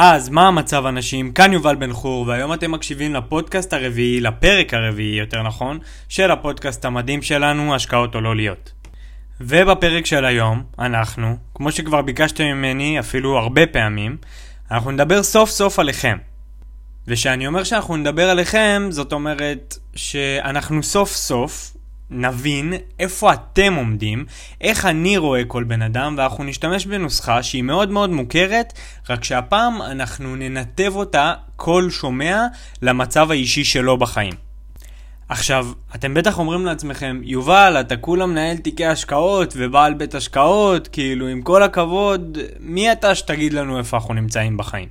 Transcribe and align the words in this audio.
אז 0.00 0.28
מה 0.28 0.48
המצב 0.48 0.86
אנשים? 0.86 1.32
כאן 1.32 1.52
יובל 1.52 1.74
בן 1.74 1.92
חור, 1.92 2.26
והיום 2.26 2.52
אתם 2.52 2.72
מקשיבים 2.72 3.14
לפודקאסט 3.14 3.72
הרביעי, 3.72 4.20
לפרק 4.20 4.74
הרביעי 4.74 5.18
יותר 5.18 5.42
נכון, 5.42 5.78
של 6.08 6.30
הפודקאסט 6.30 6.84
המדהים 6.84 7.22
שלנו, 7.22 7.74
השקעות 7.74 8.14
או 8.14 8.20
לא 8.20 8.36
להיות. 8.36 8.72
ובפרק 9.40 10.06
של 10.06 10.24
היום, 10.24 10.62
אנחנו, 10.78 11.36
כמו 11.54 11.72
שכבר 11.72 12.02
ביקשתם 12.02 12.44
ממני 12.44 13.00
אפילו 13.00 13.38
הרבה 13.38 13.66
פעמים, 13.66 14.16
אנחנו 14.70 14.90
נדבר 14.90 15.22
סוף 15.22 15.50
סוף 15.50 15.78
עליכם. 15.78 16.18
וכשאני 17.08 17.46
אומר 17.46 17.64
שאנחנו 17.64 17.96
נדבר 17.96 18.30
עליכם, 18.30 18.86
זאת 18.90 19.12
אומרת 19.12 19.78
שאנחנו 19.94 20.82
סוף 20.82 21.12
סוף 21.12 21.76
נבין 22.10 22.72
איפה 22.98 23.32
אתם 23.32 23.74
עומדים, 23.74 24.24
איך 24.60 24.86
אני 24.86 25.16
רואה 25.16 25.44
כל 25.44 25.64
בן 25.64 25.82
אדם, 25.82 26.14
ואנחנו 26.18 26.44
נשתמש 26.44 26.86
בנוסחה 26.86 27.42
שהיא 27.42 27.62
מאוד 27.62 27.90
מאוד 27.90 28.10
מוכרת, 28.10 28.72
רק 29.10 29.24
שהפעם 29.24 29.82
אנחנו 29.82 30.36
ננתב 30.36 30.92
אותה 30.94 31.34
כל 31.56 31.90
שומע 31.90 32.46
למצב 32.82 33.30
האישי 33.30 33.64
שלו 33.64 33.98
בחיים. 33.98 34.34
עכשיו, 35.28 35.66
אתם 35.94 36.14
בטח 36.14 36.38
אומרים 36.38 36.66
לעצמכם, 36.66 37.20
יובל, 37.24 37.76
אתה 37.80 37.96
כולה 37.96 38.26
מנהל 38.26 38.56
תיקי 38.56 38.86
השקעות 38.86 39.54
ובעל 39.56 39.94
בית 39.94 40.14
השקעות, 40.14 40.88
כאילו, 40.88 41.26
עם 41.28 41.42
כל 41.42 41.62
הכבוד, 41.62 42.38
מי 42.60 42.92
אתה 42.92 43.14
שתגיד 43.14 43.52
לנו 43.52 43.78
איפה 43.78 43.96
אנחנו 43.96 44.14
נמצאים 44.14 44.56
בחיים? 44.56 44.88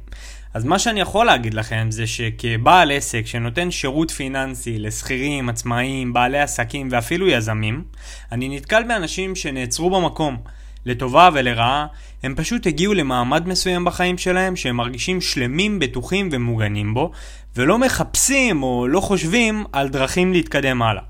אז 0.58 0.66
מה 0.66 0.80
שאני 0.80 1.02
יכול 1.02 1.26
להגיד 1.26 1.54
לכם 1.54 1.88
זה 1.90 2.08
שכבעל 2.08 2.92
עסק 2.92 3.26
שנותן 3.26 3.72
שירות 3.72 4.12
פיננסי 4.12 4.80
לשכירים, 4.80 5.50
עצמאים, 5.50 6.14
בעלי 6.14 6.40
עסקים 6.40 6.88
ואפילו 6.92 7.28
יזמים, 7.28 7.84
אני 8.32 8.50
נתקל 8.50 8.84
באנשים 8.84 9.36
שנעצרו 9.36 9.90
במקום. 9.90 10.38
לטובה 10.86 11.30
ולרעה, 11.34 11.88
הם 12.24 12.36
פשוט 12.36 12.68
הגיעו 12.68 12.94
למעמד 12.94 13.48
מסוים 13.48 13.86
בחיים 13.86 14.18
שלהם 14.18 14.56
שהם 14.56 14.76
מרגישים 14.76 15.22
שלמים, 15.22 15.80
בטוחים 15.80 16.30
ומוגנים 16.32 16.94
בו, 16.94 17.12
ולא 17.56 17.78
מחפשים 17.78 18.64
או 18.64 18.88
לא 18.88 19.00
חושבים 19.00 19.64
על 19.72 19.90
דרכים 19.90 20.34
להתקדם 20.34 20.82
הלאה. 20.82 21.04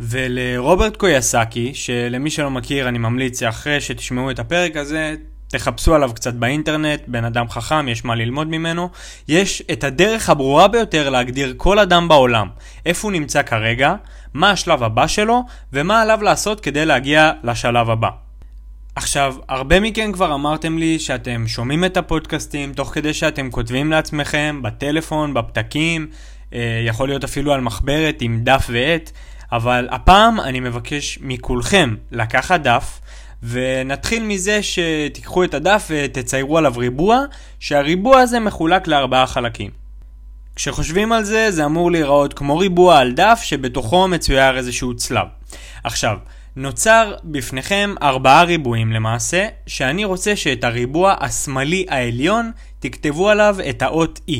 ולרוברט 0.00 0.96
קויאסקי, 0.96 1.74
שלמי 1.74 2.30
שלא 2.30 2.50
מכיר 2.50 2.88
אני 2.88 2.98
ממליץ 2.98 3.42
אחרי 3.42 3.80
שתשמעו 3.80 4.30
את 4.30 4.38
הפרק 4.38 4.76
הזה, 4.76 5.14
תחפשו 5.54 5.94
עליו 5.94 6.10
קצת 6.14 6.34
באינטרנט, 6.34 7.00
בן 7.06 7.24
אדם 7.24 7.48
חכם, 7.48 7.88
יש 7.88 8.04
מה 8.04 8.14
ללמוד 8.14 8.48
ממנו. 8.48 8.88
יש 9.28 9.62
את 9.72 9.84
הדרך 9.84 10.30
הברורה 10.30 10.68
ביותר 10.68 11.10
להגדיר 11.10 11.54
כל 11.56 11.78
אדם 11.78 12.08
בעולם, 12.08 12.48
איפה 12.86 13.08
הוא 13.08 13.12
נמצא 13.12 13.42
כרגע, 13.42 13.94
מה 14.34 14.50
השלב 14.50 14.82
הבא 14.82 15.06
שלו, 15.06 15.42
ומה 15.72 16.02
עליו 16.02 16.22
לעשות 16.22 16.60
כדי 16.60 16.86
להגיע 16.86 17.32
לשלב 17.44 17.90
הבא. 17.90 18.08
עכשיו, 18.94 19.34
הרבה 19.48 19.80
מכם 19.80 20.12
כבר 20.12 20.34
אמרתם 20.34 20.78
לי 20.78 20.98
שאתם 20.98 21.46
שומעים 21.46 21.84
את 21.84 21.96
הפודקאסטים 21.96 22.72
תוך 22.72 22.94
כדי 22.94 23.14
שאתם 23.14 23.50
כותבים 23.50 23.90
לעצמכם 23.90 24.60
בטלפון, 24.62 25.34
בפתקים, 25.34 26.06
אה, 26.54 26.82
יכול 26.86 27.08
להיות 27.08 27.24
אפילו 27.24 27.52
על 27.52 27.60
מחברת 27.60 28.16
עם 28.20 28.40
דף 28.42 28.66
ועט, 28.72 29.10
אבל 29.52 29.88
הפעם 29.90 30.40
אני 30.40 30.60
מבקש 30.60 31.18
מכולכם 31.22 31.94
לקחת 32.12 32.60
דף 32.60 33.00
ונתחיל 33.48 34.22
מזה 34.22 34.60
שתיקחו 34.62 35.44
את 35.44 35.54
הדף 35.54 35.86
ותציירו 35.90 36.58
עליו 36.58 36.72
ריבוע, 36.76 37.24
שהריבוע 37.60 38.20
הזה 38.20 38.40
מחולק 38.40 38.86
לארבעה 38.86 39.26
חלקים. 39.26 39.70
כשחושבים 40.56 41.12
על 41.12 41.24
זה, 41.24 41.50
זה 41.50 41.64
אמור 41.64 41.90
להיראות 41.90 42.34
כמו 42.34 42.58
ריבוע 42.58 42.98
על 42.98 43.12
דף 43.12 43.40
שבתוכו 43.42 44.08
מצויר 44.08 44.56
איזשהו 44.56 44.96
צלב. 44.96 45.26
עכשיו, 45.84 46.16
נוצר 46.56 47.14
בפניכם 47.24 47.94
ארבעה 48.02 48.44
ריבועים 48.44 48.92
למעשה, 48.92 49.46
שאני 49.66 50.04
רוצה 50.04 50.36
שאת 50.36 50.64
הריבוע 50.64 51.14
השמאלי 51.20 51.86
העליון 51.88 52.50
תכתבו 52.78 53.28
עליו 53.28 53.56
את 53.70 53.82
האות 53.82 54.20
E. 54.30 54.34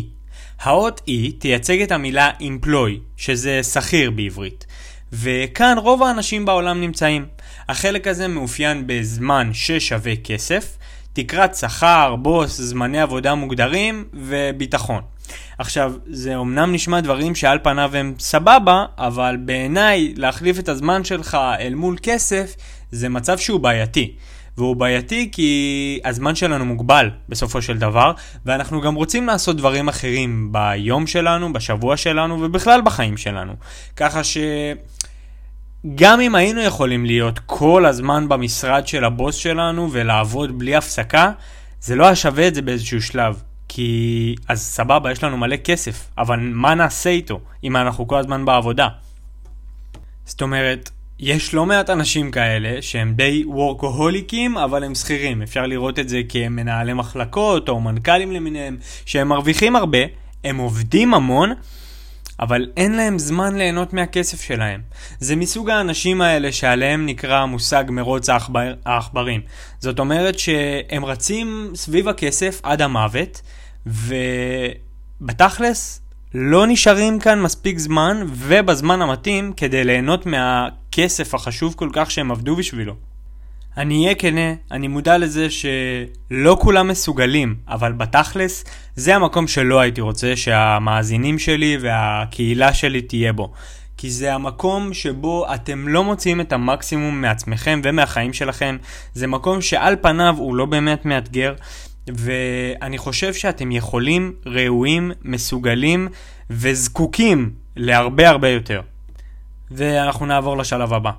האות 0.61 1.01
E 1.09 1.33
תייצג 1.39 1.81
את 1.81 1.93
המילה 1.93 2.31
employ, 2.41 2.91
שזה 3.17 3.63
שכיר 3.63 4.11
בעברית. 4.11 4.67
וכאן 5.13 5.79
רוב 5.79 6.03
האנשים 6.03 6.45
בעולם 6.45 6.81
נמצאים. 6.81 7.27
החלק 7.69 8.07
הזה 8.07 8.29
מאופיין 8.29 8.83
בזמן 8.87 9.51
ששווה 9.53 10.17
כסף, 10.17 10.77
תקרת 11.13 11.55
שכר, 11.55 12.17
בוס, 12.17 12.61
זמני 12.61 13.01
עבודה 13.01 13.35
מוגדרים 13.35 14.05
וביטחון. 14.15 15.03
עכשיו, 15.59 15.93
זה 16.07 16.37
אומנם 16.37 16.73
נשמע 16.73 17.01
דברים 17.01 17.35
שעל 17.35 17.59
פניו 17.63 17.97
הם 17.97 18.15
סבבה, 18.19 18.85
אבל 18.99 19.37
בעיניי 19.41 20.15
להחליף 20.17 20.59
את 20.59 20.69
הזמן 20.69 21.05
שלך 21.05 21.39
אל 21.61 21.75
מול 21.75 21.97
כסף 22.03 22.57
זה 22.91 23.09
מצב 23.09 23.39
שהוא 23.39 23.61
בעייתי. 23.61 24.15
והוא 24.59 24.77
בעייתי 24.77 25.29
כי 25.33 26.01
הזמן 26.05 26.35
שלנו 26.35 26.65
מוגבל 26.65 27.11
בסופו 27.29 27.63
של 27.63 27.79
דבר, 27.79 28.13
ואנחנו 28.47 28.81
גם 28.81 28.95
רוצים 28.95 29.27
לעשות 29.27 29.57
דברים 29.57 29.89
אחרים 29.89 30.53
ביום 30.53 31.07
שלנו, 31.07 31.53
בשבוע 31.53 31.97
שלנו 31.97 32.43
ובכלל 32.43 32.81
בחיים 32.81 33.17
שלנו. 33.17 33.53
ככה 33.97 34.25
ש... 34.25 34.39
גם 35.95 36.21
אם 36.21 36.35
היינו 36.35 36.61
יכולים 36.61 37.07
להיות 37.07 37.39
כל 37.47 37.87
הזמן 37.87 38.29
במשרד 38.29 38.87
של 38.87 39.05
הבוס 39.05 39.35
שלנו 39.37 39.89
ולעבוד 39.93 40.59
בלי 40.59 40.77
הפסקה, 40.77 41.33
זה 41.81 41.97
לא 41.97 42.05
היה 42.07 42.17
שווה 42.17 42.49
את 42.49 42.55
זה 42.55 42.63
באיזשהו 42.63 43.03
שלב. 43.03 43.43
כי 43.69 44.35
אז 44.49 44.63
סבבה, 44.63 45.13
יש 45.13 45.25
לנו 45.25 45.37
מלא 45.37 45.57
כסף, 45.57 46.09
אבל 46.19 46.41
מה 46.41 46.75
נעשה 46.75 47.11
איתו 47.11 47.41
אם 47.65 47.77
אנחנו 47.77 48.09
כל 48.09 48.19
הזמן 48.19 48.45
בעבודה? 48.45 48.89
זאת 50.25 50.43
אומרת, 50.43 50.91
יש 51.19 51.55
לא 51.55 51.67
מעט 51.67 51.91
אנשים 51.91 52.31
כאלה 52.31 52.83
שהם 52.83 53.15
די 53.15 53.45
וורקוהוליקים, 53.47 54.57
אבל 54.57 54.85
הם 54.85 54.95
שכירים. 54.95 55.43
אפשר 55.43 55.67
לראות 55.67 55.99
את 55.99 56.09
זה 56.09 56.21
כמנהלי 56.29 56.93
מחלקות 56.93 57.69
או 57.69 57.81
מנכ"לים 57.81 58.33
למיניהם, 58.33 58.77
שהם 59.07 59.29
מרוויחים 59.29 59.77
הרבה, 59.77 59.99
הם 60.45 60.57
עובדים 60.57 61.15
המון, 61.15 61.53
אבל 62.41 62.67
אין 62.77 62.93
להם 62.93 63.19
זמן 63.19 63.57
ליהנות 63.57 63.93
מהכסף 63.93 64.41
שלהם. 64.41 64.81
זה 65.19 65.37
מסוג 65.37 65.71
האנשים 65.71 66.21
האלה 66.21 66.53
שעליהם 66.53 67.07
נקרא 67.07 67.39
המושג 67.39 67.85
מרוץ 67.89 68.29
העכבר, 68.29 68.75
העכברים. 68.85 69.41
זאת 69.81 69.99
אומרת 69.99 70.39
שהם 70.39 71.05
רצים 71.05 71.73
סביב 71.75 72.09
הכסף 72.09 72.61
עד 72.63 72.83
המוות, 72.83 73.43
ובתכלס 75.21 76.01
לא 76.35 76.67
נשארים 76.67 77.19
כאן 77.19 77.43
מספיק 77.43 77.79
זמן 77.79 78.23
ובזמן 78.29 79.03
המתאים 79.03 79.53
כדי 79.57 79.85
ליהנות 79.85 80.27
מהכסף 80.27 81.35
החשוב 81.35 81.75
כל 81.75 81.89
כך 81.93 82.11
שהם 82.11 82.31
עבדו 82.31 82.57
בשבילו. 82.57 82.95
אני 83.77 84.05
אהיה 84.05 84.15
כנה, 84.15 84.55
אני 84.71 84.89
מודע 84.89 85.19
לזה 85.19 85.47
שלא 85.51 86.57
כולם 86.61 86.89
מסוגלים, 86.89 87.55
אבל 87.69 87.93
בתכלס, 87.93 88.65
זה 88.97 89.17
המקום 89.17 89.47
שלא 89.47 89.81
הייתי 89.81 90.01
רוצה 90.01 90.37
שהמאזינים 90.37 91.39
שלי 91.39 91.79
והקהילה 91.81 92.75
שלי 92.75 93.03
תהיה 93.03 93.33
בו. 93.33 93.53
כי 93.97 94.11
זה 94.11 94.35
המקום 94.35 94.95
שבו 94.95 95.55
אתם 95.55 95.89
לא 95.89 96.05
מוציאים 96.05 96.41
את 96.41 96.53
המקסימום 96.53 97.21
מעצמכם 97.21 97.81
ומהחיים 97.85 98.33
שלכם. 98.33 98.77
זה 99.15 99.27
מקום 99.27 99.61
שעל 99.61 99.97
פניו 100.01 100.35
הוא 100.39 100.55
לא 100.55 100.67
באמת 100.67 101.05
מאתגר, 101.05 101.55
ואני 102.09 102.99
חושב 102.99 103.35
שאתם 103.35 103.73
יכולים, 103.73 104.33
ראויים, 104.47 105.13
מסוגלים 105.23 106.09
וזקוקים 106.51 107.51
להרבה 107.77 108.29
הרבה 108.29 108.49
יותר. 108.49 108.81
ואנחנו 109.71 110.27
נעבור 110.27 110.57
לשלב 110.57 110.93
הבא. 110.93 111.11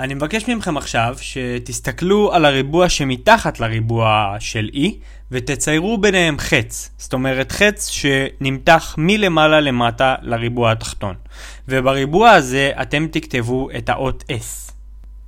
אני 0.00 0.14
מבקש 0.14 0.48
מכם 0.48 0.76
עכשיו 0.76 1.16
שתסתכלו 1.20 2.32
על 2.32 2.44
הריבוע 2.44 2.88
שמתחת 2.88 3.60
לריבוע 3.60 4.36
של 4.38 4.70
E 4.72 4.78
ותציירו 5.30 5.98
ביניהם 5.98 6.38
חץ, 6.38 6.90
זאת 6.98 7.12
אומרת 7.12 7.52
חץ 7.52 7.88
שנמתח 7.88 8.94
מלמעלה 8.98 9.60
למטה 9.60 10.14
לריבוע 10.22 10.72
התחתון. 10.72 11.14
ובריבוע 11.68 12.30
הזה 12.30 12.72
אתם 12.82 13.06
תכתבו 13.10 13.68
את 13.78 13.88
האות 13.88 14.24
S. 14.30 14.72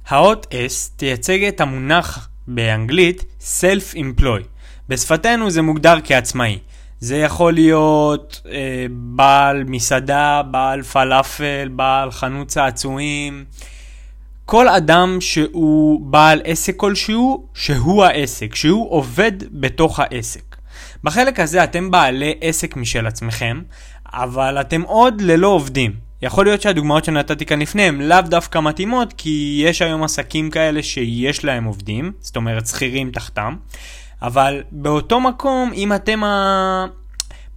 האות 0.08 0.46
S 0.46 0.90
תייצג 0.96 1.44
את 1.44 1.60
המונח 1.60 2.28
באנגלית 2.46 3.24
Self-Employ. 3.40 4.42
בשפתנו 4.88 5.50
זה 5.50 5.62
מוגדר 5.62 5.98
כעצמאי. 6.04 6.58
זה 7.00 7.16
יכול 7.16 7.52
להיות 7.52 8.42
אה, 8.50 8.86
בעל 8.90 9.64
מסעדה, 9.64 10.42
בעל 10.50 10.82
פלאפל, 10.82 11.68
בעל 11.72 12.10
חנות 12.10 12.48
צעצועים. 12.48 13.44
כל 14.52 14.68
אדם 14.68 15.16
שהוא 15.20 16.00
בעל 16.00 16.40
עסק 16.44 16.76
כלשהו, 16.76 17.46
שהוא 17.54 18.04
העסק, 18.04 18.54
שהוא 18.54 18.90
עובד 18.90 19.32
בתוך 19.50 20.00
העסק. 20.00 20.56
בחלק 21.04 21.40
הזה 21.40 21.64
אתם 21.64 21.90
בעלי 21.90 22.34
עסק 22.40 22.76
משל 22.76 23.06
עצמכם, 23.06 23.62
אבל 24.06 24.60
אתם 24.60 24.82
עוד 24.82 25.20
ללא 25.20 25.48
עובדים. 25.48 25.92
יכול 26.22 26.44
להיות 26.44 26.62
שהדוגמאות 26.62 27.04
שנתתי 27.04 27.46
כאן 27.46 27.60
לפני 27.60 27.82
הן 27.82 28.00
לאו 28.00 28.20
דווקא 28.20 28.58
מתאימות, 28.58 29.14
כי 29.16 29.62
יש 29.66 29.82
היום 29.82 30.02
עסקים 30.02 30.50
כאלה 30.50 30.82
שיש 30.82 31.44
להם 31.44 31.64
עובדים, 31.64 32.12
זאת 32.20 32.36
אומרת 32.36 32.66
שכירים 32.66 33.10
תחתם, 33.10 33.56
אבל 34.22 34.62
באותו 34.72 35.20
מקום, 35.20 35.70
אם 35.74 35.92
אתם 35.92 36.20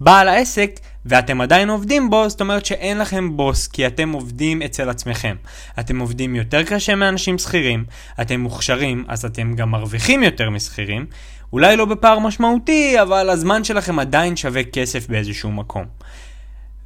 בעל 0.01 0.27
העסק, 0.27 0.79
ואתם 1.05 1.41
עדיין 1.41 1.69
עובדים 1.69 2.09
בו, 2.09 2.29
זאת 2.29 2.41
אומרת 2.41 2.65
שאין 2.65 2.97
לכם 2.97 3.37
בוס, 3.37 3.67
כי 3.67 3.87
אתם 3.87 4.11
עובדים 4.11 4.61
אצל 4.61 4.89
עצמכם. 4.89 5.35
אתם 5.79 5.99
עובדים 5.99 6.35
יותר 6.35 6.63
קשה 6.63 6.95
מאנשים 6.95 7.37
שכירים, 7.37 7.85
אתם 8.21 8.39
מוכשרים, 8.39 9.05
אז 9.07 9.25
אתם 9.25 9.53
גם 9.55 9.71
מרוויחים 9.71 10.23
יותר 10.23 10.49
משכירים. 10.49 11.05
אולי 11.53 11.77
לא 11.77 11.85
בפער 11.85 12.19
משמעותי, 12.19 13.01
אבל 13.01 13.29
הזמן 13.29 13.63
שלכם 13.63 13.99
עדיין 13.99 14.35
שווה 14.35 14.63
כסף 14.63 15.07
באיזשהו 15.07 15.51
מקום. 15.51 15.85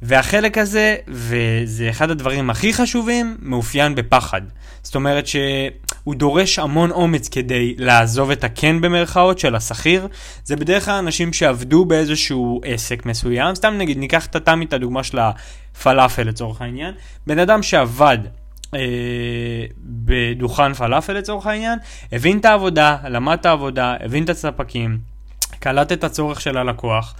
והחלק 0.02 0.58
הזה, 0.58 0.96
וזה 1.08 1.90
אחד 1.90 2.10
הדברים 2.10 2.50
הכי 2.50 2.72
חשובים, 2.72 3.36
מאופיין 3.42 3.94
בפחד. 3.94 4.40
זאת 4.82 4.94
אומרת 4.94 5.26
שהוא 6.02 6.14
דורש 6.14 6.58
המון 6.58 6.90
אומץ 6.90 7.28
כדי 7.28 7.74
לעזוב 7.78 8.30
את 8.30 8.44
הכן 8.44 8.80
במרכאות 8.80 9.38
של 9.38 9.54
השכיר. 9.54 10.08
זה 10.44 10.56
בדרך 10.56 10.84
כלל 10.84 10.94
אנשים 10.94 11.32
שעבדו 11.32 11.84
באיזשהו 11.84 12.60
עסק 12.64 13.06
מסוים. 13.06 13.54
סתם 13.54 13.74
נגיד, 13.78 13.98
ניקח 13.98 14.26
את 14.26 14.36
תמי 14.36 14.64
את 14.64 14.72
הדוגמה 14.72 15.04
של 15.04 15.18
הפלאפל 15.18 16.22
לצורך 16.22 16.62
העניין. 16.62 16.94
בן 17.26 17.38
אדם 17.38 17.62
שעבד 17.62 18.18
אה, 18.74 18.80
בדוכן 19.78 20.74
פלאפל 20.74 21.12
לצורך 21.12 21.46
העניין, 21.46 21.78
הבין 22.12 22.38
את 22.38 22.44
העבודה, 22.44 22.96
למד 23.08 23.38
את 23.40 23.46
העבודה, 23.46 23.94
הבין 24.00 24.24
את 24.24 24.30
הספקים, 24.30 24.98
קלט 25.58 25.92
את 25.92 26.04
הצורך 26.04 26.40
של 26.40 26.56
הלקוח. 26.56 27.14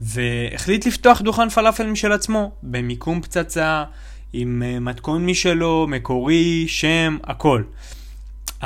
והחליט 0.00 0.86
לפתוח 0.86 1.20
דוכן 1.20 1.48
פלאפל 1.48 1.86
משל 1.86 2.12
עצמו, 2.12 2.52
במיקום 2.62 3.22
פצצה, 3.22 3.84
עם 4.32 4.62
אה, 4.66 4.80
מתכון 4.80 5.26
משלו, 5.26 5.86
מקורי, 5.88 6.64
שם, 6.68 7.18
הכל. 7.24 7.62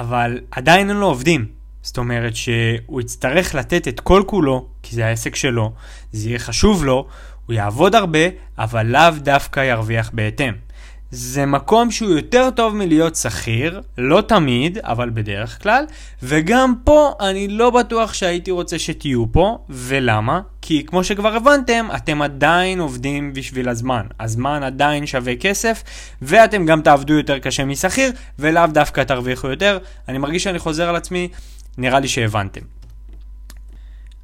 אבל 0.01 0.41
עדיין 0.51 0.89
אין 0.89 0.97
לו 0.97 1.07
עובדים. 1.07 1.47
זאת 1.83 1.99
אומרת 1.99 2.37
שהוא 2.37 3.01
יצטרך 3.01 3.55
לתת 3.55 3.89
את 3.89 4.01
כל 4.01 4.23
כולו, 4.27 4.67
כי 4.83 4.97
זה 4.97 5.07
העסק 5.07 5.35
שלו, 5.35 5.73
זה 6.13 6.29
יהיה 6.29 6.39
חשוב 6.39 6.85
לו, 6.85 7.07
הוא 7.47 7.55
יעבוד 7.55 7.95
הרבה, 7.95 8.19
אבל 8.59 8.87
לאו 8.87 9.11
דווקא 9.19 9.61
ירוויח 9.61 10.11
בהתאם. 10.15 10.53
זה 11.11 11.47
מקום 11.47 11.91
שהוא 11.91 12.11
יותר 12.11 12.51
טוב 12.51 12.77
מלהיות 12.77 13.17
שכיר, 13.17 13.81
לא 13.99 14.21
תמיד, 14.21 14.79
אבל 14.79 15.11
בדרך 15.11 15.63
כלל, 15.63 15.85
וגם 16.23 16.75
פה 16.85 17.13
אני 17.21 17.49
לא 17.49 17.71
בטוח 17.71 18.15
שהייתי 18.15 18.51
רוצה 18.51 18.79
שתהיו 18.79 19.33
פה, 19.33 19.59
ולמה? 19.69 20.41
כי 20.63 20.85
כמו 20.87 21.05
שכבר 21.05 21.35
הבנתם, 21.35 21.89
אתם 21.97 22.23
עדיין 22.23 22.81
עובדים 22.81 23.33
בשביל 23.33 23.69
הזמן. 23.69 24.07
הזמן 24.21 24.63
עדיין 24.63 25.07
שווה 25.07 25.37
כסף, 25.37 25.83
ואתם 26.23 26.67
גם 26.67 26.83
תעבדו 26.83 27.15
יותר 27.15 27.39
קשה 27.39 27.65
משכיר, 27.65 28.13
ולאו 28.39 28.67
דווקא 28.67 29.01
תרוויחו 29.01 29.49
יותר. 29.49 29.79
אני 30.09 30.19
מרגיש 30.19 30.45
שאני 30.45 30.59
חוזר 30.59 30.89
על 30.89 30.97
עצמי, 30.97 31.29
נראה 31.79 32.01
לי 32.01 32.09
שהבנתם. 32.09 32.61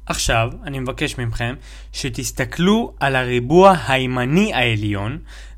עכשיו, 0.05 0.49
אני 0.63 0.79
מבקש 0.79 1.17
מכם 1.17 1.55
שתסתכלו 1.91 2.93
על 2.99 3.15
הריבוע 3.15 3.75
הימני 3.87 4.53
העליון 4.53 5.17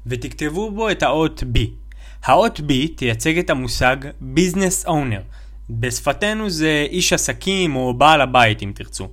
ותכתבו 0.10 0.72
בו 0.72 0.90
את 0.90 1.04
האות 1.04 1.44
B. 1.54 1.60
האות 2.24 2.60
B 2.60 2.74
תייצג 2.96 3.38
את 3.38 3.50
המושג 3.50 3.98
Business 4.36 4.88
Owner. 4.88 5.22
בשפתנו 5.70 6.50
זה 6.50 6.88
איש 6.90 7.14
עסקים 7.14 7.76
או 7.76 7.94
בעל 7.94 8.22
הבית 8.22 8.64
אם 8.64 8.72
תרצו. 8.76 9.10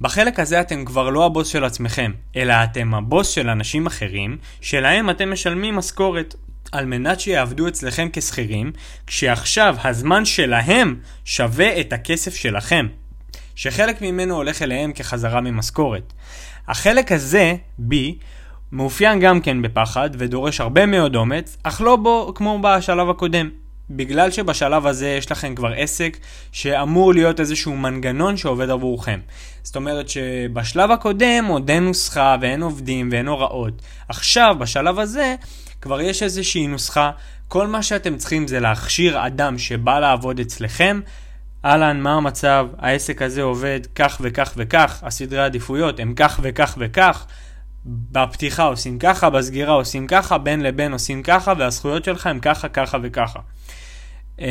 בחלק 0.00 0.40
הזה 0.40 0.60
אתם 0.60 0.84
כבר 0.84 1.10
לא 1.10 1.26
הבוס 1.26 1.48
של 1.48 1.64
עצמכם, 1.64 2.12
אלא 2.36 2.54
אתם 2.64 2.94
הבוס 2.94 3.28
של 3.28 3.48
אנשים 3.48 3.86
אחרים, 3.86 4.38
שלהם 4.60 5.10
אתם 5.10 5.32
משלמים 5.32 5.76
משכורת, 5.76 6.34
על 6.72 6.86
מנת 6.86 7.20
שיעבדו 7.20 7.68
אצלכם 7.68 8.08
כשכירים, 8.12 8.72
כשעכשיו 9.06 9.76
הזמן 9.84 10.24
שלהם 10.24 10.96
שווה 11.24 11.80
את 11.80 11.92
הכסף 11.92 12.34
שלכם, 12.34 12.86
שחלק 13.54 14.02
ממנו 14.02 14.34
הולך 14.34 14.62
אליהם 14.62 14.92
כחזרה 14.92 15.40
ממשכורת. 15.40 16.12
החלק 16.68 17.12
הזה, 17.12 17.54
B, 17.90 17.94
מאופיין 18.72 19.20
גם 19.20 19.40
כן 19.40 19.62
בפחד 19.62 20.10
ודורש 20.18 20.60
הרבה 20.60 20.86
מאוד 20.86 21.16
אומץ, 21.16 21.56
אך 21.62 21.80
לא 21.80 21.96
בו 21.96 22.32
כמו 22.34 22.58
בשלב 22.62 23.10
הקודם. 23.10 23.50
בגלל 23.90 24.30
שבשלב 24.30 24.86
הזה 24.86 25.08
יש 25.08 25.32
לכם 25.32 25.54
כבר 25.54 25.72
עסק 25.76 26.16
שאמור 26.52 27.14
להיות 27.14 27.40
איזשהו 27.40 27.76
מנגנון 27.76 28.36
שעובד 28.36 28.70
עבורכם. 28.70 29.20
זאת 29.62 29.76
אומרת 29.76 30.08
שבשלב 30.08 30.90
הקודם 30.90 31.44
עוד 31.48 31.70
אין 31.70 31.84
נוסחה 31.84 32.36
ואין 32.40 32.62
עובדים 32.62 33.08
ואין 33.12 33.28
הוראות. 33.28 33.82
עכשיו, 34.08 34.56
בשלב 34.58 34.98
הזה, 34.98 35.34
כבר 35.80 36.00
יש 36.00 36.22
איזושהי 36.22 36.66
נוסחה. 36.66 37.10
כל 37.48 37.66
מה 37.66 37.82
שאתם 37.82 38.16
צריכים 38.16 38.48
זה 38.48 38.60
להכשיר 38.60 39.26
אדם 39.26 39.58
שבא 39.58 39.98
לעבוד 39.98 40.40
אצלכם. 40.40 41.00
אהלן, 41.64 42.00
מה 42.00 42.14
המצב? 42.14 42.68
העסק 42.78 43.22
הזה 43.22 43.42
עובד 43.42 43.80
כך 43.94 44.18
וכך 44.20 44.52
וכך, 44.56 45.00
הסדרי 45.02 45.40
עדיפויות 45.44 46.00
הם 46.00 46.14
כך 46.16 46.40
וכך 46.42 46.74
וכך. 46.78 47.26
בפתיחה 47.86 48.62
עושים 48.62 48.98
ככה, 48.98 49.30
בסגירה 49.30 49.74
עושים 49.74 50.06
ככה, 50.06 50.38
בין 50.38 50.60
לבין 50.60 50.92
עושים 50.92 51.22
ככה, 51.22 51.52
והזכויות 51.58 52.04
שלך 52.04 52.26
הם 52.26 52.40
ככה, 52.40 52.68
ככה 52.68 52.98
וככה. 53.02 53.38
אמ, 54.38 54.44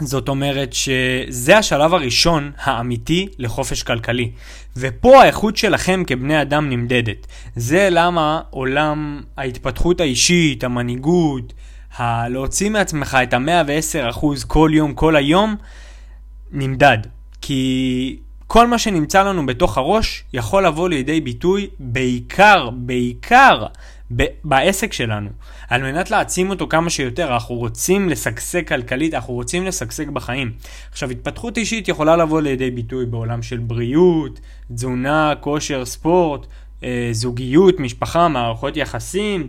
זאת 0.00 0.28
אומרת 0.28 0.72
שזה 0.72 1.58
השלב 1.58 1.94
הראשון 1.94 2.52
האמיתי 2.58 3.28
לחופש 3.38 3.82
כלכלי. 3.82 4.30
ופה 4.76 5.22
האיכות 5.22 5.56
שלכם 5.56 6.02
כבני 6.06 6.42
אדם 6.42 6.70
נמדדת. 6.70 7.26
זה 7.56 7.88
למה 7.90 8.40
עולם 8.50 9.22
ההתפתחות 9.36 10.00
האישית, 10.00 10.64
המנהיגות, 10.64 11.52
ה- 11.98 12.28
להוציא 12.28 12.70
מעצמך 12.70 13.18
את 13.22 13.34
ה-110% 13.34 14.26
כל 14.46 14.70
יום, 14.74 14.94
כל 14.94 15.16
היום, 15.16 15.56
נמדד. 16.52 16.98
כי 17.40 18.18
כל 18.46 18.66
מה 18.66 18.78
שנמצא 18.78 19.22
לנו 19.22 19.46
בתוך 19.46 19.78
הראש 19.78 20.24
יכול 20.32 20.66
לבוא 20.66 20.88
לידי 20.88 21.20
ביטוי 21.20 21.68
בעיקר, 21.78 22.70
בעיקר, 22.70 23.66
ב- 24.16 24.24
בעסק 24.44 24.92
שלנו. 24.92 25.30
על 25.68 25.82
מנת 25.82 26.10
להעצים 26.10 26.50
אותו 26.50 26.68
כמה 26.68 26.90
שיותר, 26.90 27.34
אנחנו 27.34 27.54
רוצים 27.54 28.08
לשגשג 28.08 28.68
כלכלית, 28.68 29.14
אנחנו 29.14 29.34
רוצים 29.34 29.66
לשגשג 29.66 30.10
בחיים. 30.10 30.52
עכשיו, 30.90 31.10
התפתחות 31.10 31.58
אישית 31.58 31.88
יכולה 31.88 32.16
לבוא 32.16 32.40
לידי 32.40 32.70
ביטוי 32.70 33.06
בעולם 33.06 33.42
של 33.42 33.58
בריאות, 33.58 34.40
תזונה, 34.74 35.32
כושר, 35.40 35.84
ספורט, 35.84 36.46
אה, 36.84 37.08
זוגיות, 37.12 37.80
משפחה, 37.80 38.28
מערכות 38.28 38.76
יחסים, 38.76 39.48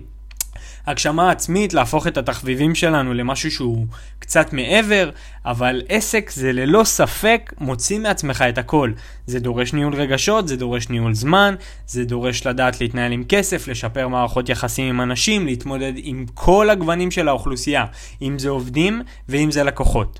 הגשמה 0.88 1.31
עצמית, 1.31 1.74
להפוך 1.74 2.07
את 2.07 2.18
התחביבים 2.18 2.75
שלנו 2.75 3.13
למשהו 3.13 3.51
שהוא 3.51 3.88
קצת 4.19 4.54
מעבר, 4.54 5.10
אבל 5.45 5.81
עסק 5.89 6.30
זה 6.30 6.51
ללא 6.51 6.84
ספק 6.84 7.54
מוציא 7.60 8.00
מעצמך 8.00 8.44
את 8.50 8.57
הכל. 8.57 8.92
זה 9.25 9.39
דורש 9.39 9.74
ניהול 9.74 9.95
רגשות, 9.95 10.48
זה 10.48 10.57
דורש 10.57 10.89
ניהול 10.89 11.13
זמן, 11.13 11.56
זה 11.88 12.06
דורש 12.06 12.48
לדעת 12.48 12.81
להתנהל 12.81 13.12
עם 13.12 13.24
כסף, 13.30 13.68
לשפר 13.68 14.07
מערכות 14.07 14.50
יחסים 14.50 14.89
עם 14.89 15.01
אנשים, 15.01 15.45
להתמודד 15.45 15.94
עם 15.95 16.25
כל 16.34 16.69
הגוונים 16.69 17.12
של 17.12 17.28
האוכלוסייה, 17.28 17.86
אם 18.22 18.40
זה 18.40 18.50
עובדים 18.50 19.01
ואם 19.30 19.51
זה 19.51 19.63
לקוחות. 19.63 20.19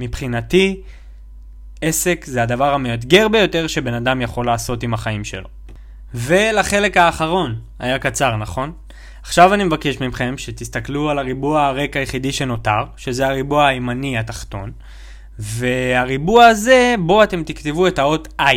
מבחינתי, 0.00 0.80
עסק 1.80 2.24
זה 2.24 2.42
הדבר 2.42 2.74
המאתגר 2.74 3.28
ביותר 3.28 3.66
שבן 3.66 3.94
אדם 3.94 4.20
יכול 4.20 4.46
לעשות 4.46 4.82
עם 4.82 4.94
החיים 4.94 5.24
שלו. 5.24 5.48
ולחלק 6.14 6.96
האחרון, 6.96 7.56
היה 7.78 7.98
קצר, 7.98 8.36
נכון? 8.36 8.72
עכשיו 9.28 9.54
אני 9.54 9.64
מבקש 9.64 10.00
מכם 10.00 10.34
שתסתכלו 10.38 11.10
על 11.10 11.18
הריבוע 11.18 11.66
הריק 11.66 11.96
היחידי 11.96 12.32
שנותר, 12.32 12.84
שזה 12.96 13.26
הריבוע 13.26 13.66
הימני 13.66 14.18
התחתון, 14.18 14.72
והריבוע 15.38 16.46
הזה, 16.46 16.94
בו 16.98 17.22
אתם 17.22 17.42
תכתבו 17.42 17.86
את 17.86 17.98
האות 17.98 18.28
I, 18.40 18.56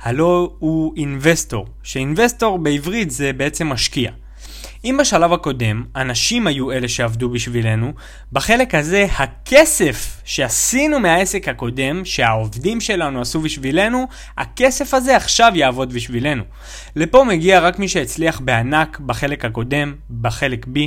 הלא 0.00 0.52
הוא 0.58 0.94
אינבסטור, 0.96 1.66
שאינבסטור 1.82 2.58
בעברית 2.58 3.10
זה 3.10 3.32
בעצם 3.32 3.68
משקיע. 3.68 4.10
אם 4.84 4.96
בשלב 5.00 5.32
הקודם 5.32 5.84
אנשים 5.96 6.46
היו 6.46 6.72
אלה 6.72 6.88
שעבדו 6.88 7.28
בשבילנו, 7.28 7.92
בחלק 8.32 8.74
הזה 8.74 9.06
הכסף 9.18 10.20
שעשינו 10.24 11.00
מהעסק 11.00 11.48
הקודם, 11.48 12.04
שהעובדים 12.04 12.80
שלנו 12.80 13.20
עשו 13.20 13.40
בשבילנו, 13.40 14.06
הכסף 14.36 14.94
הזה 14.94 15.16
עכשיו 15.16 15.52
יעבוד 15.54 15.92
בשבילנו. 15.92 16.42
לפה 16.96 17.24
מגיע 17.24 17.60
רק 17.60 17.78
מי 17.78 17.88
שהצליח 17.88 18.40
בענק 18.40 19.00
בחלק 19.00 19.44
הקודם, 19.44 19.94
בחלק 20.20 20.66
B, 20.66 20.78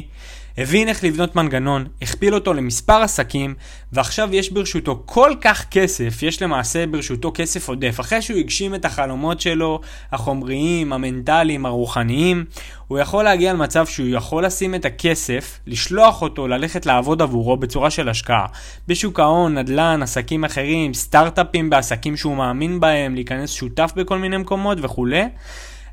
הבין 0.58 0.90
איך 0.90 1.04
לבנות 1.04 1.36
מנגנון, 1.36 1.86
הכפיל 2.02 2.36
אותו 2.36 2.54
למספר 2.54 3.02
עסקים, 3.02 3.56
ועכשיו 3.92 4.30
יש 4.32 4.52
ברשותו 4.52 5.04
כל 5.06 5.32
כך 5.42 5.66
כסף, 5.72 6.24
יש 6.24 6.42
למעשה 6.42 6.88
ברשותו 6.88 7.32
כסף 7.36 7.70
עודף. 7.70 8.00
אחרי 8.00 8.22
שהוא 8.22 8.40
הגשים 8.40 8.76
את 8.76 8.86
החלומות 8.86 9.42
שלו, 9.42 9.80
החומריים, 10.12 10.94
המנטליים, 10.94 11.66
הרוחניים, 11.66 12.46
הוא 12.88 13.00
יכול 13.00 13.24
להגיע 13.24 13.54
למצב 13.54 13.86
שהוא 13.86 14.08
יכול 14.08 14.46
לשים 14.46 14.76
את 14.76 14.86
הכסף, 14.86 15.60
לשלוח 15.68 16.22
אותו 16.22 16.48
ללכת 16.48 16.86
לעבוד 16.86 17.22
עבורו 17.22 17.58
בצורה 17.58 17.90
של 17.90 18.10
השקעה. 18.10 18.46
בשוק 18.88 19.20
ההון, 19.20 19.58
נדל"ן, 19.58 20.00
עסקים 20.04 20.46
אחרים, 20.46 20.94
סטארט-אפים 20.94 21.70
בעסקים 21.70 22.18
שהוא 22.18 22.38
מאמין 22.38 22.80
בהם, 22.80 23.16
להיכנס 23.16 23.52
שותף 23.52 23.92
בכל 23.96 24.18
מיני 24.18 24.38
מקומות 24.38 24.78
וכולי. 24.82 25.24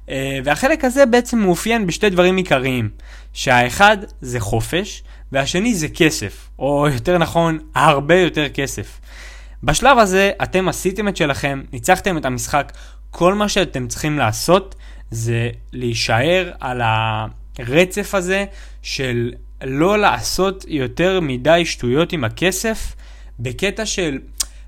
אה, 0.08 0.38
והחלק 0.44 0.84
הזה 0.84 1.06
בעצם 1.06 1.38
מאופיין 1.38 1.86
בשתי 1.86 2.10
דברים 2.10 2.36
עיקריים, 2.36 2.90
שהאחד 3.32 3.96
זה 4.20 4.40
חופש, 4.40 5.02
והשני 5.32 5.74
זה 5.74 5.88
כסף, 5.88 6.48
או 6.58 6.88
יותר 6.88 7.18
נכון, 7.18 7.58
הרבה 7.74 8.14
יותר 8.14 8.48
כסף. 8.48 9.00
בשלב 9.62 9.98
הזה 9.98 10.30
אתם 10.42 10.68
עשיתם 10.68 11.08
את 11.08 11.16
שלכם, 11.16 11.62
ניצחתם 11.72 12.18
את 12.18 12.24
המשחק, 12.24 12.72
כל 13.10 13.34
מה 13.34 13.48
שאתם 13.48 13.88
צריכים 13.88 14.18
לעשות 14.18 14.74
זה 15.10 15.50
להישאר 15.72 16.50
על 16.60 16.80
הרצף 16.84 18.14
הזה 18.14 18.44
של 18.82 19.32
לא 19.64 19.98
לעשות 19.98 20.64
יותר 20.68 21.20
מדי 21.20 21.62
שטויות 21.64 22.12
עם 22.12 22.24
הכסף, 22.24 22.94
בקטע 23.38 23.86
של 23.86 24.18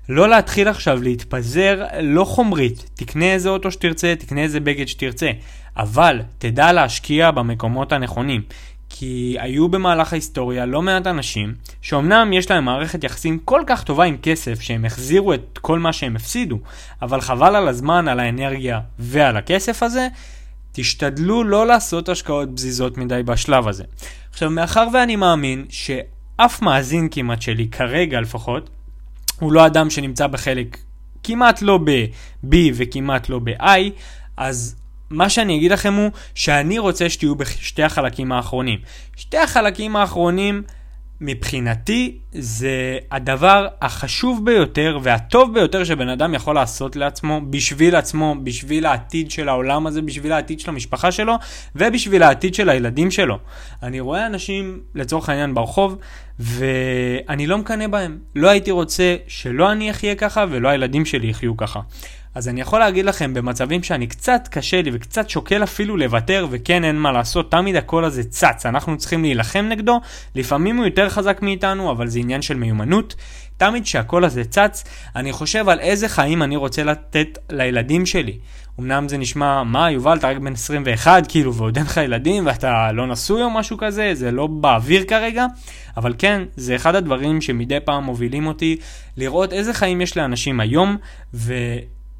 לא 0.09 0.29
להתחיל 0.29 0.67
עכשיו 0.67 1.01
להתפזר 1.01 1.83
לא 2.01 2.25
חומרית, 2.25 2.89
תקנה 2.93 3.25
איזה 3.25 3.49
אוטו 3.49 3.71
שתרצה, 3.71 4.13
תקנה 4.19 4.41
איזה 4.41 4.59
בגד 4.59 4.87
שתרצה, 4.87 5.31
אבל 5.77 6.21
תדע 6.37 6.71
להשקיע 6.71 7.31
במקומות 7.31 7.91
הנכונים. 7.91 8.41
כי 8.89 9.37
היו 9.39 9.69
במהלך 9.69 10.13
ההיסטוריה 10.13 10.65
לא 10.65 10.81
מעט 10.81 11.07
אנשים 11.07 11.53
שאומנם 11.81 12.33
יש 12.33 12.51
להם 12.51 12.65
מערכת 12.65 13.03
יחסים 13.03 13.39
כל 13.45 13.61
כך 13.67 13.83
טובה 13.83 14.03
עם 14.03 14.17
כסף 14.21 14.61
שהם 14.61 14.85
החזירו 14.85 15.33
את 15.33 15.59
כל 15.61 15.79
מה 15.79 15.93
שהם 15.93 16.15
הפסידו, 16.15 16.59
אבל 17.01 17.21
חבל 17.21 17.55
על 17.55 17.67
הזמן, 17.67 18.07
על 18.07 18.19
האנרגיה 18.19 18.79
ועל 18.99 19.37
הכסף 19.37 19.83
הזה, 19.83 20.07
תשתדלו 20.71 21.43
לא 21.43 21.67
לעשות 21.67 22.09
השקעות 22.09 22.55
בזיזות 22.55 22.97
מדי 22.97 23.23
בשלב 23.25 23.67
הזה. 23.67 23.83
עכשיו, 24.31 24.49
מאחר 24.49 24.87
ואני 24.93 25.15
מאמין 25.15 25.65
שאף 25.69 26.61
מאזין 26.61 27.07
כמעט 27.11 27.41
שלי, 27.41 27.67
כרגע 27.67 28.21
לפחות, 28.21 28.69
הוא 29.39 29.51
לא 29.53 29.65
אדם 29.65 29.89
שנמצא 29.89 30.27
בחלק 30.27 30.77
כמעט 31.23 31.61
לא 31.61 31.79
ב-B 31.83 32.55
וכמעט 32.73 33.29
לא 33.29 33.39
ב-I, 33.39 33.79
אז 34.37 34.75
מה 35.09 35.29
שאני 35.29 35.57
אגיד 35.57 35.71
לכם 35.71 35.93
הוא 35.93 36.11
שאני 36.35 36.79
רוצה 36.79 37.09
שתהיו 37.09 37.35
בשתי 37.35 37.83
החלקים 37.83 38.31
האחרונים. 38.31 38.79
שתי 39.15 39.37
החלקים 39.37 39.95
האחרונים 39.95 40.63
מבחינתי 41.25 42.17
זה 42.31 42.97
הדבר 43.11 43.67
החשוב 43.81 44.45
ביותר 44.45 44.99
והטוב 45.03 45.53
ביותר 45.53 45.83
שבן 45.83 46.09
אדם 46.09 46.33
יכול 46.33 46.55
לעשות 46.55 46.95
לעצמו, 46.95 47.41
בשביל 47.49 47.95
עצמו, 47.95 48.35
בשביל 48.43 48.85
העתיד 48.85 49.31
של 49.31 49.49
העולם 49.49 49.87
הזה, 49.87 50.01
בשביל 50.01 50.31
העתיד 50.31 50.59
של 50.59 50.69
המשפחה 50.69 51.11
שלו 51.11 51.33
ובשביל 51.75 52.23
העתיד 52.23 52.55
של 52.55 52.69
הילדים 52.69 53.11
שלו. 53.11 53.37
אני 53.83 53.99
רואה 53.99 54.25
אנשים 54.25 54.79
לצורך 54.95 55.29
העניין 55.29 55.53
ברחוב 55.53 55.97
ואני 56.39 57.47
לא 57.47 57.57
מקנא 57.57 57.87
בהם. 57.87 58.17
לא 58.35 58.49
הייתי 58.49 58.71
רוצה 58.71 59.15
שלא 59.27 59.71
אני 59.71 59.91
אחיה 59.91 60.15
ככה 60.15 60.45
ולא 60.49 60.69
הילדים 60.69 61.05
שלי 61.05 61.27
יחיו 61.27 61.57
ככה. 61.57 61.79
אז 62.35 62.47
אני 62.47 62.61
יכול 62.61 62.79
להגיד 62.79 63.05
לכם, 63.05 63.33
במצבים 63.33 63.83
שאני 63.83 64.07
קצת 64.07 64.47
קשה 64.51 64.81
לי 64.81 64.91
וקצת 64.93 65.29
שוקל 65.29 65.63
אפילו 65.63 65.97
לוותר, 65.97 66.47
וכן, 66.49 66.83
אין 66.83 66.95
מה 66.95 67.11
לעשות, 67.11 67.51
תמיד 67.51 67.75
הקול 67.75 68.05
הזה 68.05 68.23
צץ, 68.23 68.65
אנחנו 68.65 68.97
צריכים 68.97 69.21
להילחם 69.21 69.65
נגדו, 69.69 70.01
לפעמים 70.35 70.77
הוא 70.77 70.85
יותר 70.85 71.09
חזק 71.09 71.41
מאיתנו, 71.41 71.91
אבל 71.91 72.07
זה 72.07 72.19
עניין 72.19 72.41
של 72.41 72.57
מיומנות. 72.57 73.15
תמיד 73.57 73.85
שהקול 73.85 74.25
הזה 74.25 74.43
צץ, 74.43 74.83
אני 75.15 75.31
חושב 75.31 75.69
על 75.69 75.79
איזה 75.79 76.09
חיים 76.09 76.43
אני 76.43 76.55
רוצה 76.55 76.83
לתת 76.83 77.37
לילדים 77.51 78.05
שלי. 78.05 78.37
אמנם 78.79 79.09
זה 79.09 79.17
נשמע, 79.17 79.63
מה, 79.63 79.91
יובל, 79.91 80.17
אתה 80.17 80.29
רק 80.29 80.37
בן 80.37 80.53
21, 80.53 81.23
כאילו, 81.27 81.53
ועוד 81.53 81.77
אין 81.77 81.85
לך 81.85 81.97
ילדים, 81.97 82.45
ואתה 82.45 82.91
לא 82.91 83.07
נשוי 83.07 83.43
או 83.43 83.49
משהו 83.49 83.77
כזה, 83.77 84.11
זה 84.13 84.31
לא 84.31 84.47
באוויר 84.47 85.03
כרגע, 85.07 85.45
אבל 85.97 86.13
כן, 86.17 86.41
זה 86.55 86.75
אחד 86.75 86.95
הדברים 86.95 87.41
שמדי 87.41 87.79
פעם 87.85 88.03
מובילים 88.03 88.47
אותי 88.47 88.77
לראות 89.17 89.53
איזה 89.53 89.73
חיים 89.73 90.01
יש 90.01 90.17
לאנשים 90.17 90.59
היום, 90.59 90.97
ו... 91.33 91.53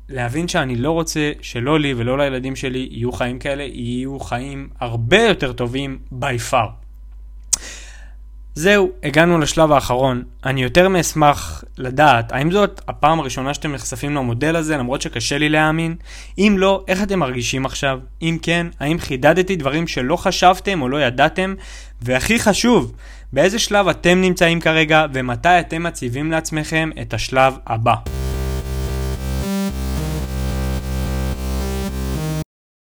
להבין 0.09 0.47
שאני 0.47 0.75
לא 0.75 0.91
רוצה 0.91 1.31
שלא 1.41 1.79
לי 1.79 1.93
ולא 1.93 2.17
לילדים 2.17 2.55
שלי 2.55 2.87
יהיו 2.91 3.11
חיים 3.11 3.39
כאלה, 3.39 3.63
יהיו 3.63 4.19
חיים 4.19 4.69
הרבה 4.79 5.21
יותר 5.21 5.53
טובים 5.53 5.97
by 6.21 6.51
far. 6.51 6.85
זהו, 8.55 8.89
הגענו 9.03 9.37
לשלב 9.37 9.71
האחרון. 9.71 10.23
אני 10.45 10.63
יותר 10.63 10.89
מאשמח 10.89 11.63
לדעת 11.77 12.31
האם 12.31 12.51
זאת 12.51 12.81
הפעם 12.87 13.19
הראשונה 13.19 13.53
שאתם 13.53 13.71
נחשפים 13.71 14.15
למודל 14.15 14.55
הזה 14.55 14.77
למרות 14.77 15.01
שקשה 15.01 15.37
לי 15.37 15.49
להאמין? 15.49 15.95
אם 16.37 16.55
לא, 16.57 16.83
איך 16.87 17.03
אתם 17.03 17.19
מרגישים 17.19 17.65
עכשיו? 17.65 17.99
אם 18.21 18.37
כן, 18.41 18.67
האם 18.79 18.99
חידדתי 18.99 19.55
דברים 19.55 19.87
שלא 19.87 20.15
חשבתם 20.15 20.81
או 20.81 20.89
לא 20.89 21.01
ידעתם? 21.01 21.55
והכי 22.01 22.39
חשוב, 22.39 22.93
באיזה 23.33 23.59
שלב 23.59 23.87
אתם 23.87 24.21
נמצאים 24.21 24.61
כרגע 24.61 25.05
ומתי 25.13 25.59
אתם 25.59 25.83
מציבים 25.83 26.31
לעצמכם 26.31 26.89
את 27.01 27.13
השלב 27.13 27.53
הבא? 27.67 27.95